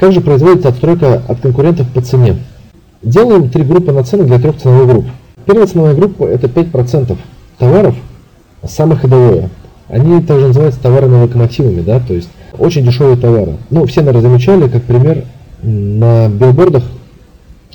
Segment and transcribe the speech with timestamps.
[0.00, 2.38] Как же производится отстройка от конкурентов по цене?
[3.02, 5.04] Делаем три группы наценок для трех ценовых групп.
[5.44, 7.18] Первая ценовая группа это 5%
[7.58, 7.94] товаров,
[8.66, 9.50] самых ходовые.
[9.88, 13.58] Они также называются товарами локомотивами, да, то есть очень дешевые товары.
[13.68, 15.24] Ну, все, наверное, замечали, как пример,
[15.62, 16.84] на билбордах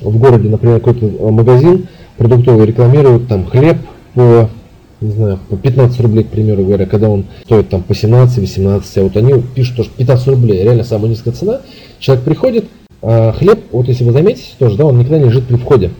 [0.02, 1.86] в городе, например, какой-то магазин
[2.18, 3.78] продуктовый рекламирует там хлеб
[4.16, 4.50] по
[5.02, 9.04] не знаю, по 15 рублей, к примеру говоря, когда он стоит там по 17-18, а
[9.04, 11.62] вот они пишут тоже 15 рублей, реально самая низкая цена.
[12.00, 12.66] Человек приходит,
[13.02, 15.92] а хлеб, вот если вы заметите тоже, да, он никогда не лежит при входе.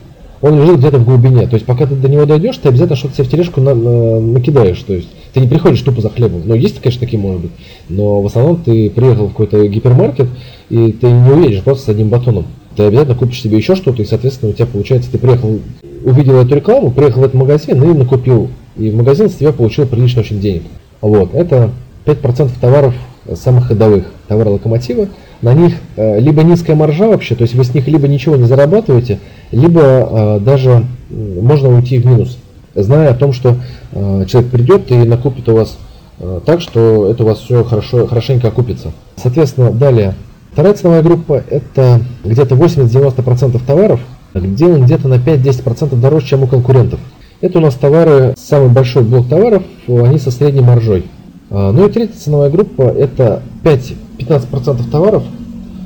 [0.42, 1.46] Он лежит где-то в глубине.
[1.46, 4.20] То есть пока ты до него дойдешь, ты обязательно что-то себе в тележку на, на,
[4.20, 4.80] накидаешь.
[4.82, 6.42] То есть ты не приходишь тупо за хлебом.
[6.44, 7.50] Но есть, конечно, такие может быть.
[7.88, 10.28] Но в основном ты приехал в какой-то гипермаркет,
[10.68, 12.46] и ты не уедешь просто с одним батоном.
[12.76, 15.58] Ты обязательно купишь себе еще что-то, и, соответственно, у тебя получается, ты приехал,
[16.04, 19.86] увидел эту рекламу, приехал в этот магазин и накупил и в магазин с тебя получил
[19.86, 20.62] прилично очень денег.
[21.00, 21.70] Вот, это
[22.04, 22.94] 5% товаров
[23.34, 25.08] самых ходовых, товары локомотива.
[25.42, 28.44] На них э, либо низкая маржа вообще, то есть вы с них либо ничего не
[28.44, 29.20] зарабатываете,
[29.52, 32.38] либо э, даже э, можно уйти в минус,
[32.74, 33.56] зная о том, что
[33.92, 35.76] э, человек придет и накупит у вас
[36.20, 38.92] э, так, что это у вас все хорошо, хорошенько окупится.
[39.16, 40.14] Соответственно, далее.
[40.52, 44.00] Вторая ценовая группа это где-то 80-90% товаров,
[44.32, 46.98] где он где-то на 5-10% дороже, чем у конкурентов.
[47.40, 51.04] Это у нас товары, самый большой блок товаров, они со средней маржой.
[51.50, 55.22] А, ну и третья ценовая группа это 5-15% товаров,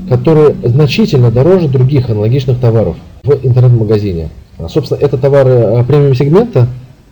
[0.08, 4.28] которые значительно дороже других аналогичных товаров в интернет-магазине.
[4.58, 6.68] А, собственно, это товары а, премиум сегмента,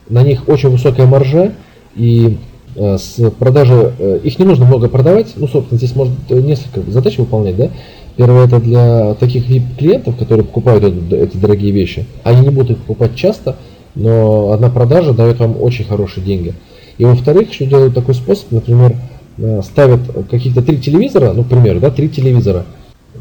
[0.08, 1.52] на них очень высокая маржа,
[1.94, 2.38] и
[2.76, 7.56] с продажи э, их не нужно много продавать, ну, собственно, здесь может несколько задач выполнять,
[7.56, 7.70] да.
[8.16, 13.16] Первое это для таких клиентов, которые покупают эти дорогие вещи, они не будут их покупать
[13.16, 13.56] часто,
[13.94, 16.54] но одна продажа дает вам очень хорошие деньги.
[16.98, 18.96] И во-вторых, еще делают такой способ, например,
[19.38, 22.66] э, ставят каких-то три телевизора, ну, к примеру, да, три телевизора.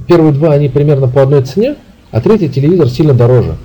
[0.08, 1.76] Первые два, они примерно по одной цене,
[2.12, 3.56] а третий телевизор сильно дороже.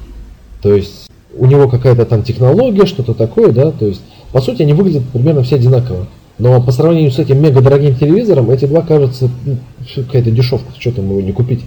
[0.61, 4.75] То есть у него какая-то там технология, что-то такое, да, то есть по сути они
[4.75, 6.07] выглядят примерно все одинаково.
[6.39, 9.59] Но по сравнению с этим мега дорогим телевизором, эти два кажутся ну,
[9.95, 11.61] какая-то дешевка, что там его не купить.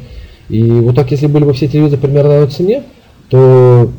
[0.50, 2.84] И вот так, если были бы все телевизоры примерно на одной цене,
[3.30, 3.90] то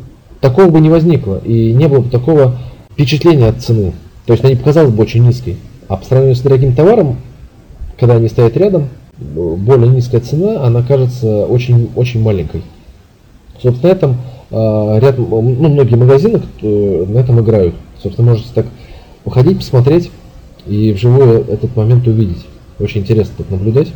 [0.41, 2.57] такого бы не возникло, и не было бы такого
[2.93, 3.93] впечатления от цены.
[4.27, 5.57] То есть она не показалась бы очень низкой.
[5.89, 7.17] А по сравнению с дорогим товаром,
[7.99, 8.89] когда они стоят рядом,
[9.19, 12.63] более низкая цена, она кажется очень, очень маленькой.
[13.63, 14.17] Собственно, на этом
[14.51, 17.75] э, ряд, ну, многие магазины на этом играют.
[18.03, 18.67] Собственно, можете так
[19.25, 20.11] походить, посмотреть
[20.67, 22.45] и вживую этот момент увидеть.
[22.79, 23.89] Очень интересно тут наблюдать.